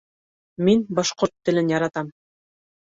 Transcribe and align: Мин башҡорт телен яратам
Мин 0.69 0.81
башҡорт 1.01 1.37
телен 1.51 1.71
яратам 1.77 2.13